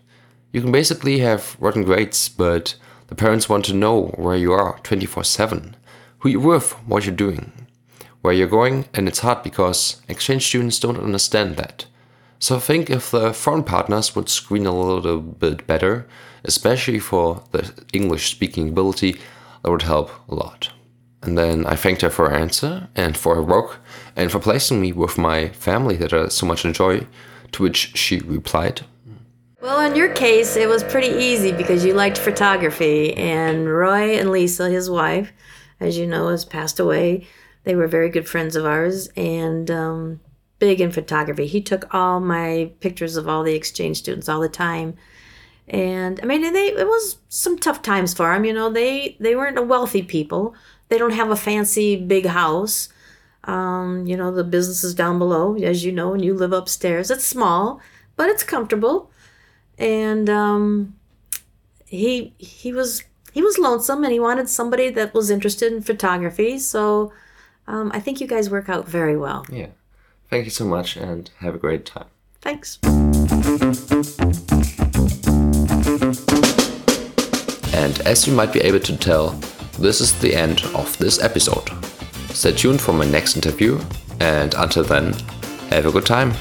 You 0.52 0.60
can 0.60 0.70
basically 0.70 1.18
have 1.18 1.56
rotten 1.58 1.82
grades, 1.82 2.28
but 2.28 2.76
the 3.08 3.16
parents 3.16 3.48
want 3.48 3.64
to 3.64 3.74
know 3.74 4.06
where 4.16 4.36
you 4.36 4.52
are 4.52 4.78
24 4.84 5.24
7, 5.24 5.76
who 6.24 6.30
you're 6.30 6.40
with, 6.40 6.72
what 6.86 7.04
you're 7.04 7.14
doing, 7.14 7.52
where 8.22 8.32
you're 8.32 8.48
going, 8.48 8.86
and 8.94 9.06
it's 9.06 9.18
hard 9.18 9.42
because 9.42 10.00
exchange 10.08 10.46
students 10.46 10.78
don't 10.78 10.98
understand 10.98 11.56
that. 11.56 11.84
So 12.38 12.56
I 12.56 12.60
think 12.60 12.88
if 12.88 13.10
the 13.10 13.34
foreign 13.34 13.62
partners 13.62 14.16
would 14.16 14.30
screen 14.30 14.64
a 14.64 14.74
little 14.74 15.20
bit 15.20 15.66
better, 15.66 16.06
especially 16.42 16.98
for 16.98 17.44
the 17.50 17.70
English 17.92 18.30
speaking 18.30 18.70
ability, 18.70 19.20
that 19.62 19.70
would 19.70 19.82
help 19.82 20.10
a 20.26 20.34
lot. 20.34 20.70
And 21.20 21.36
then 21.36 21.66
I 21.66 21.76
thanked 21.76 22.00
her 22.00 22.08
for 22.08 22.30
her 22.30 22.36
answer 22.36 22.88
and 22.96 23.18
for 23.18 23.34
her 23.34 23.42
work 23.42 23.80
and 24.16 24.32
for 24.32 24.38
placing 24.38 24.80
me 24.80 24.92
with 24.92 25.18
my 25.18 25.50
family 25.50 25.96
that 25.96 26.14
I 26.14 26.28
so 26.28 26.46
much 26.46 26.64
enjoy, 26.64 27.06
to 27.52 27.62
which 27.62 27.98
she 27.98 28.20
replied, 28.20 28.80
well, 29.60 29.80
in 29.80 29.96
your 29.96 30.12
case, 30.12 30.56
it 30.56 30.68
was 30.68 30.84
pretty 30.84 31.08
easy 31.08 31.50
because 31.50 31.86
you 31.86 31.94
liked 31.94 32.18
photography, 32.18 33.14
and 33.14 33.66
Roy 33.66 34.18
and 34.18 34.30
Lisa, 34.30 34.68
his 34.68 34.90
wife, 34.90 35.32
as 35.80 35.98
you 35.98 36.06
know, 36.06 36.28
has 36.28 36.44
passed 36.44 36.80
away. 36.80 37.26
They 37.64 37.74
were 37.74 37.86
very 37.86 38.08
good 38.08 38.28
friends 38.28 38.56
of 38.56 38.66
ours 38.66 39.08
and 39.16 39.70
um, 39.70 40.20
big 40.58 40.80
in 40.80 40.92
photography. 40.92 41.46
He 41.46 41.60
took 41.60 41.92
all 41.94 42.20
my 42.20 42.72
pictures 42.80 43.16
of 43.16 43.28
all 43.28 43.42
the 43.42 43.54
exchange 43.54 43.98
students 43.98 44.28
all 44.28 44.40
the 44.40 44.48
time. 44.48 44.96
And 45.66 46.20
I 46.22 46.26
mean, 46.26 46.42
they 46.52 46.66
it 46.68 46.86
was 46.86 47.18
some 47.28 47.58
tough 47.58 47.80
times 47.80 48.12
for 48.12 48.32
them. 48.32 48.44
You 48.44 48.52
know, 48.52 48.70
they 48.70 49.16
they 49.18 49.34
weren't 49.34 49.58
a 49.58 49.62
wealthy 49.62 50.02
people. 50.02 50.54
They 50.88 50.98
don't 50.98 51.12
have 51.12 51.30
a 51.30 51.36
fancy 51.36 51.96
big 51.96 52.26
house. 52.26 52.90
Um, 53.44 54.06
you 54.06 54.16
know, 54.16 54.30
the 54.30 54.44
business 54.44 54.84
is 54.84 54.94
down 54.94 55.18
below, 55.18 55.56
as 55.56 55.84
you 55.84 55.92
know, 55.92 56.12
and 56.12 56.22
you 56.24 56.34
live 56.34 56.52
upstairs. 56.52 57.10
It's 57.10 57.24
small, 57.24 57.80
but 58.16 58.28
it's 58.28 58.44
comfortable 58.44 59.10
and 59.78 60.30
um, 60.30 60.96
he 61.86 62.32
he 62.38 62.72
was 62.72 63.02
he 63.34 63.42
was 63.42 63.58
lonesome 63.58 64.04
and 64.04 64.12
he 64.12 64.20
wanted 64.20 64.48
somebody 64.48 64.90
that 64.90 65.12
was 65.12 65.28
interested 65.28 65.72
in 65.72 65.82
photography. 65.82 66.56
So 66.56 67.12
um, 67.66 67.90
I 67.92 67.98
think 67.98 68.20
you 68.20 68.28
guys 68.28 68.48
work 68.48 68.68
out 68.68 68.88
very 68.88 69.16
well. 69.16 69.44
Yeah. 69.50 69.70
Thank 70.30 70.44
you 70.44 70.52
so 70.52 70.64
much 70.64 70.96
and 70.96 71.28
have 71.40 71.56
a 71.56 71.58
great 71.58 71.84
time. 71.84 72.06
Thanks. 72.40 72.78
And 77.74 78.00
as 78.06 78.24
you 78.24 78.32
might 78.32 78.52
be 78.52 78.60
able 78.60 78.80
to 78.80 78.96
tell, 78.96 79.30
this 79.80 80.00
is 80.00 80.16
the 80.20 80.32
end 80.32 80.62
of 80.76 80.96
this 80.98 81.20
episode. 81.20 81.68
Stay 82.30 82.52
tuned 82.52 82.80
for 82.80 82.92
my 82.92 83.04
next 83.04 83.34
interview, 83.34 83.80
and 84.20 84.54
until 84.54 84.84
then, 84.84 85.12
have 85.70 85.86
a 85.86 85.90
good 85.90 86.06
time. 86.06 86.32